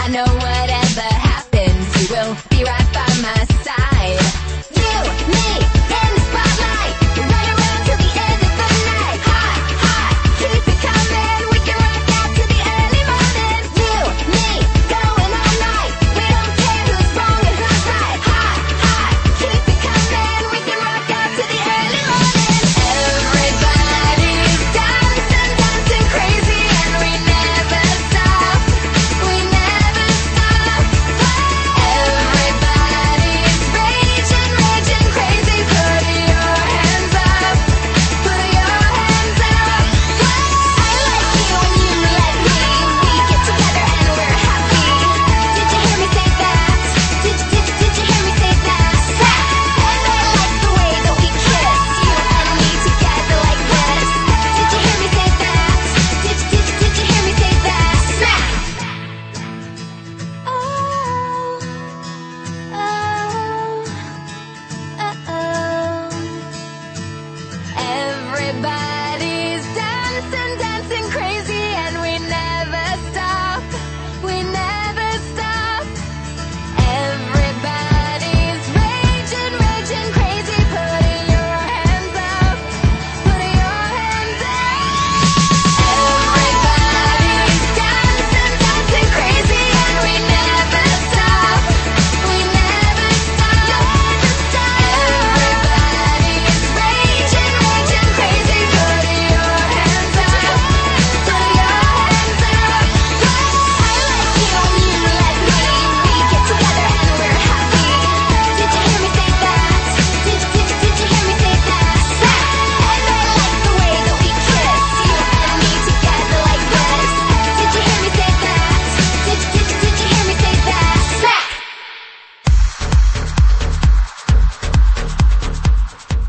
[0.03, 3.90] I know whatever happens, you will be right by my side.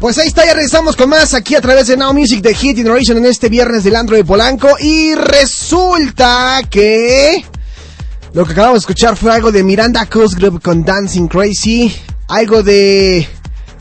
[0.03, 2.77] Pues ahí está, ya regresamos con más aquí a través de Now Music de Hit
[2.77, 4.77] Generation en este viernes del Andro de Polanco.
[4.81, 7.45] Y resulta que
[8.33, 11.95] lo que acabamos de escuchar fue algo de Miranda Cosgrove con Dancing Crazy,
[12.27, 13.29] algo de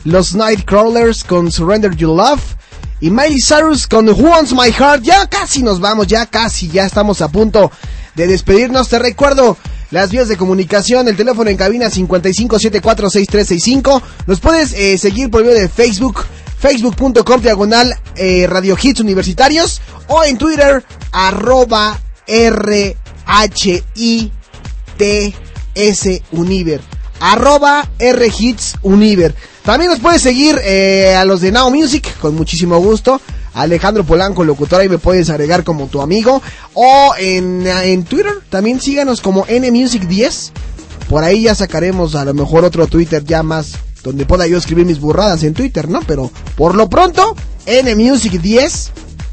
[0.04, 2.54] los Nightcrawlers con Surrender Your Love
[3.00, 5.02] y Miley Cyrus con Who Wants My Heart.
[5.02, 7.72] Ya casi nos vamos, ya casi, ya estamos a punto
[8.14, 8.88] de despedirnos.
[8.88, 9.56] Te recuerdo
[9.92, 14.02] las vías de comunicación, el teléfono en cabina 55746365.
[14.26, 16.24] Nos puedes eh, seguir por medio de Facebook,
[16.58, 20.82] facebook.com diagonal eh, Radio Hits Universitarios o en Twitter
[21.12, 22.96] arroba RHITS
[26.32, 26.80] Univer.
[27.20, 29.32] Arroba RHits Univer.
[29.62, 33.20] También nos puedes seguir eh, a los de Now Music con muchísimo gusto.
[33.54, 36.42] Alejandro Polanco, locutor, ahí me puedes agregar como tu amigo.
[36.74, 40.50] O en, en Twitter, también síganos como NMusic10.
[41.08, 43.72] Por ahí ya sacaremos a lo mejor otro Twitter ya más
[44.02, 46.00] donde pueda yo escribir mis burradas en Twitter, ¿no?
[46.06, 48.90] Pero por lo pronto, NMusic10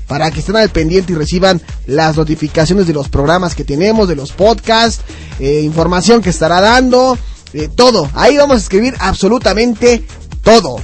[0.08, 4.16] para que estén al pendiente y reciban las notificaciones de los programas que tenemos, de
[4.16, 5.04] los podcasts,
[5.40, 7.16] eh, información que estará dando,
[7.54, 8.10] eh, todo.
[8.16, 10.04] Ahí vamos a escribir absolutamente
[10.42, 10.78] todo.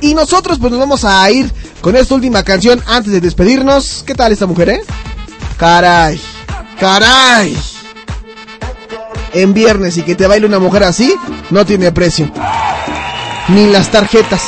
[0.00, 1.50] Y nosotros pues nos vamos a ir
[1.80, 4.04] con esta última canción antes de despedirnos.
[4.06, 4.80] ¿Qué tal esta mujer, eh?
[5.56, 6.20] Caray,
[6.78, 7.56] caray.
[9.32, 11.14] en viernes y que te baile una mujer así,
[11.50, 12.30] no tiene precio.
[13.48, 14.42] Ni las tarjetas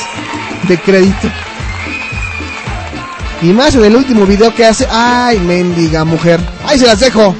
[0.67, 1.29] de crédito.
[3.41, 4.87] Y más en el último video que hace.
[4.91, 6.39] Ay, mendiga mujer.
[6.65, 7.33] Ahí se las dejo.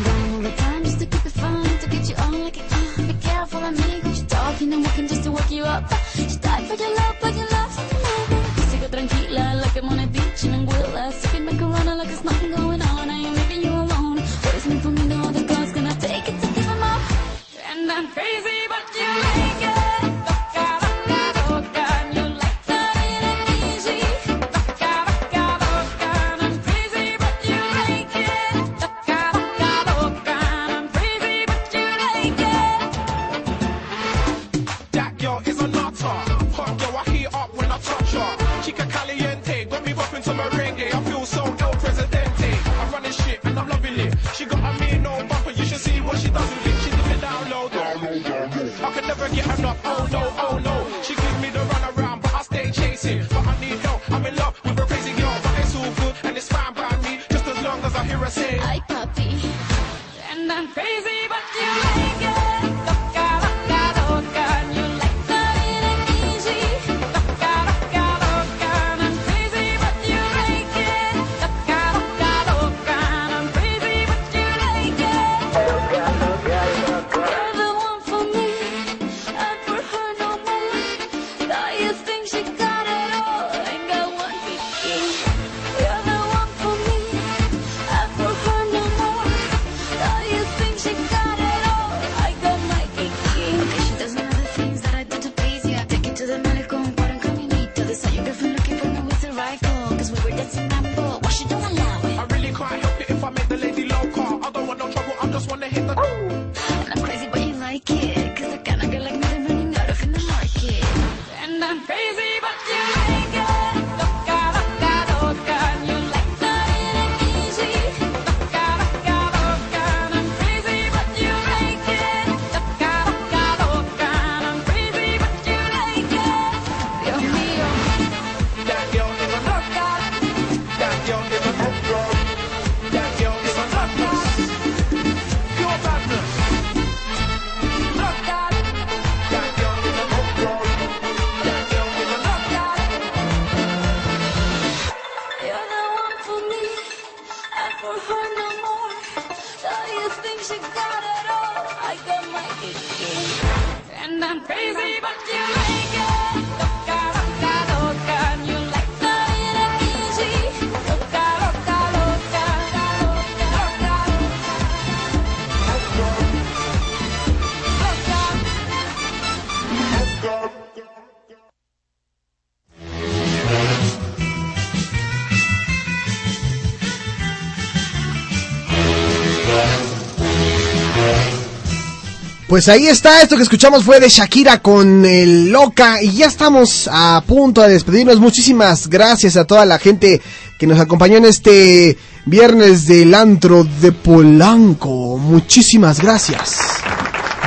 [182.50, 186.90] Pues ahí está, esto que escuchamos fue de Shakira con el Loca y ya estamos
[186.92, 188.20] a punto de despedirnos.
[188.20, 190.20] Muchísimas gracias a toda la gente
[190.58, 191.96] que nos acompañó en este
[192.26, 195.20] viernes del antro de Polanco.
[195.20, 196.58] Muchísimas gracias.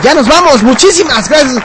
[0.04, 1.60] Ya nos vamos, muchísimas gracias.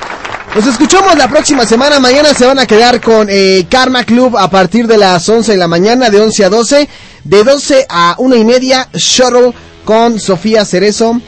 [0.56, 2.00] Nos escuchamos la próxima semana.
[2.00, 5.58] Mañana se van a quedar con eh, Karma Club a partir de las 11 de
[5.60, 6.90] la mañana, de 11 a 12.
[7.24, 9.54] De 12 a una y media, Shuttle
[9.86, 11.22] con Sofía Cerezo,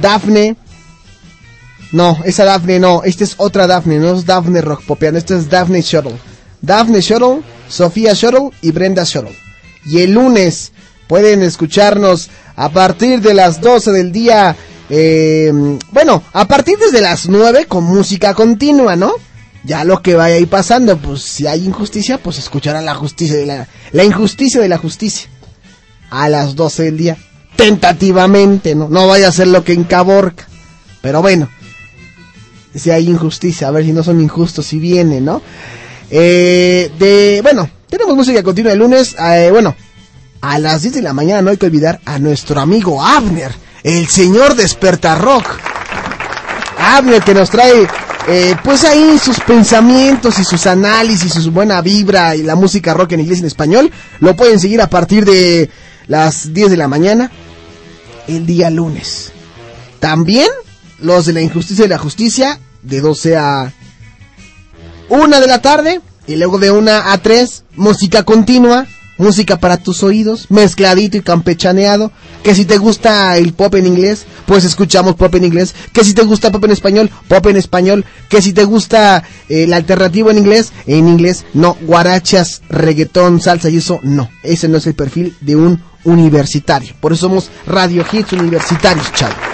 [0.00, 0.56] Dafne.
[1.92, 5.48] No, esa Dafne no, esta es otra Dafne, no es Dafne Rock Popeano, esta es
[5.50, 6.18] Dafne Shuttle.
[6.62, 9.36] Dafne Shuttle, Sofía Shuttle y Brenda Shuttle.
[9.84, 10.72] Y el lunes
[11.06, 14.56] pueden escucharnos a partir de las 12 del día,
[14.88, 15.52] eh,
[15.90, 19.12] bueno, a partir desde las 9 con música continua, ¿no?
[19.64, 23.46] Ya lo que vaya ahí pasando, pues si hay injusticia, pues escucharán la justicia de
[23.46, 25.28] la, la injusticia de la justicia.
[26.10, 27.16] A las 12 del día.
[27.56, 28.88] Tentativamente, ¿no?
[28.88, 30.46] No vaya a ser lo que encaborca.
[31.00, 31.48] Pero bueno,
[32.74, 35.42] si hay injusticia, a ver si no son injustos si viene, ¿no?
[36.10, 39.74] Eh, de, bueno, tenemos música continua el lunes, eh, bueno,
[40.42, 44.08] a las 10 de la mañana no hay que olvidar a nuestro amigo Abner, el
[44.08, 45.46] señor Despertar Rock.
[46.78, 47.86] Abner que nos trae,
[48.28, 53.12] eh, pues ahí sus pensamientos y sus análisis su buena vibra y la música rock
[53.12, 53.90] en inglés y en español.
[54.20, 55.70] Lo pueden seguir a partir de
[56.08, 57.30] las 10 de la mañana
[58.26, 59.32] el día lunes.
[60.00, 60.48] También
[61.02, 63.72] los de la injusticia y la justicia de 12 a
[65.08, 68.86] 1 de la tarde y luego de 1 a 3 música continua,
[69.18, 72.12] música para tus oídos, mezcladito y campechaneado.
[72.42, 75.74] Que si te gusta el pop en inglés, pues escuchamos pop en inglés.
[75.92, 78.04] Que si te gusta pop en español, pop en español.
[78.28, 81.44] Que si te gusta eh, el alternativo en inglés, en inglés.
[81.54, 84.28] No, guarachas, reggaetón, salsa y eso, no.
[84.42, 86.94] Ese no es el perfil de un universitario.
[87.00, 89.51] Por eso somos Radio Hits universitarios, chavo.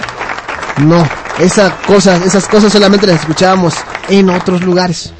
[0.79, 1.05] No,
[1.39, 3.73] esa cosa, esas cosas solamente las escuchábamos
[4.07, 5.11] en otros lugares.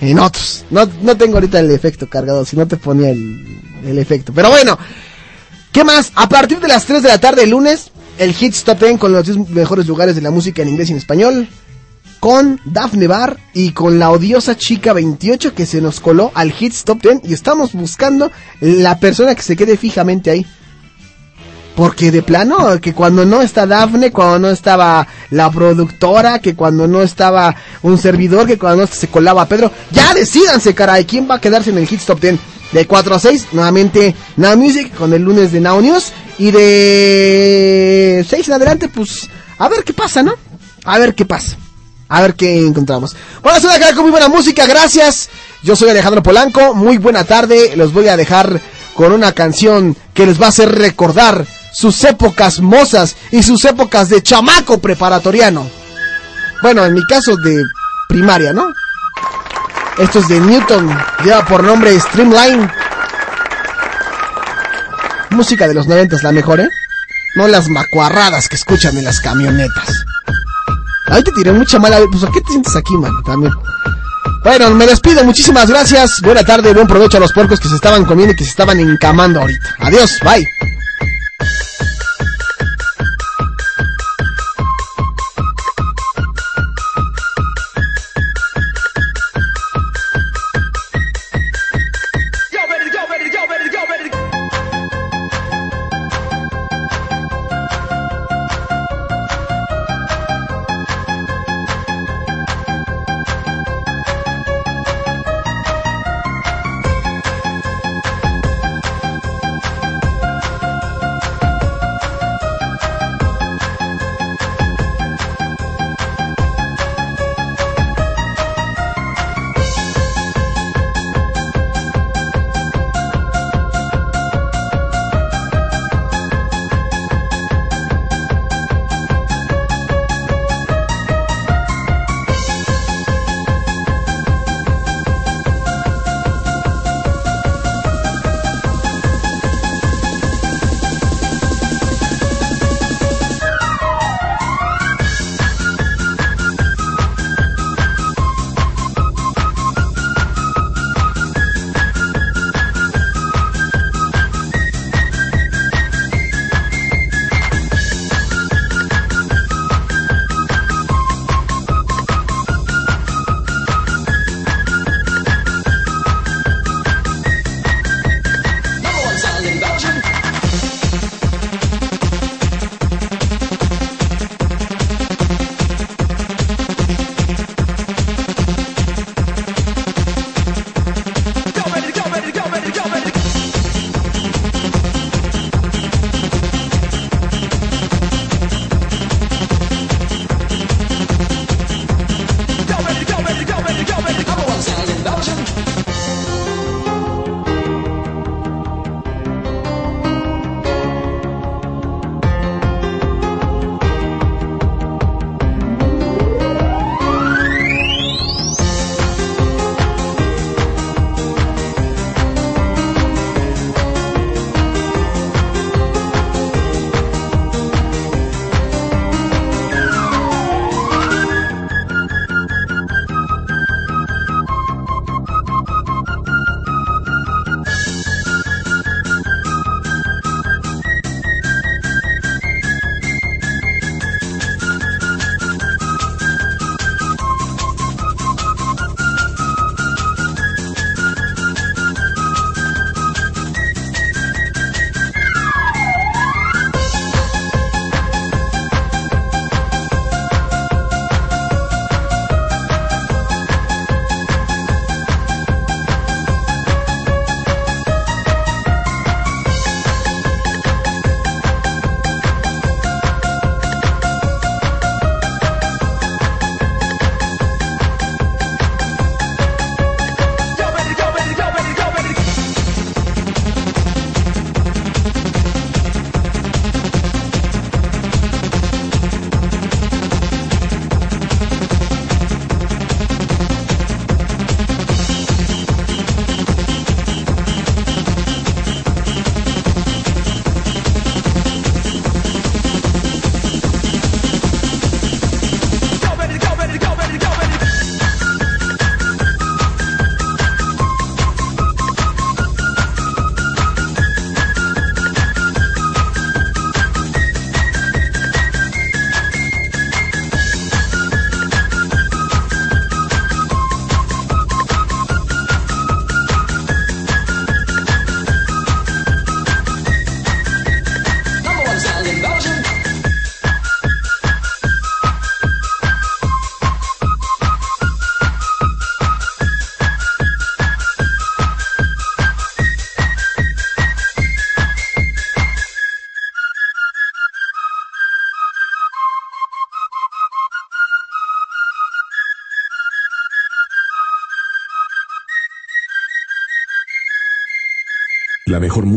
[0.00, 0.64] En otros.
[0.70, 4.32] No, no tengo ahorita el efecto cargado, si no te ponía el, el efecto.
[4.34, 4.78] Pero bueno,
[5.72, 6.12] ¿qué más?
[6.14, 9.12] A partir de las 3 de la tarde el lunes, el Hits Top 10 con
[9.12, 11.48] los 10 mejores lugares de la música en inglés y en español.
[12.18, 16.84] Con Daphne Bar y con la odiosa chica 28 que se nos coló al Hits
[16.84, 18.30] Top 10 y estamos buscando
[18.60, 20.46] la persona que se quede fijamente ahí.
[21.76, 26.86] Porque de plano, que cuando no está Dafne, cuando no estaba la productora, que cuando
[26.86, 31.36] no estaba un servidor, que cuando no se colaba Pedro, ya decidanse, caray, quién va
[31.36, 32.38] a quedarse en el Hits Top 10.
[32.72, 36.12] De 4 a 6, nuevamente Now Music con el lunes de Now News.
[36.38, 39.28] Y de 6 en adelante, pues,
[39.58, 40.34] a ver qué pasa, ¿no?
[40.84, 41.56] A ver qué pasa.
[42.08, 43.16] A ver qué encontramos.
[43.42, 45.28] Bueno, es una cara con muy buena música, gracias.
[45.62, 47.76] Yo soy Alejandro Polanco, muy buena tarde.
[47.76, 48.60] Los voy a dejar
[48.94, 54.08] con una canción que les va a hacer recordar sus épocas mozas y sus épocas
[54.08, 55.68] de chamaco preparatoriano.
[56.62, 57.62] Bueno, en mi caso de
[58.08, 58.72] primaria, ¿no?
[59.98, 60.88] Esto es de Newton,
[61.24, 62.70] lleva por nombre Streamline.
[65.30, 66.68] Música de los 90 es la mejor, ¿eh?
[67.36, 70.04] No las macuarradas que escuchan en las camionetas.
[71.06, 71.98] Ahí te tiré mucha mala.
[72.10, 73.12] Pues, ¿a qué te sientes aquí, man?
[73.24, 73.52] También.
[74.42, 75.24] Bueno, me despido.
[75.24, 76.20] Muchísimas gracias.
[76.22, 78.80] Buena tarde, buen provecho a los puercos que se estaban comiendo y que se estaban
[78.80, 79.76] encamando ahorita.
[79.80, 80.46] Adiós, bye.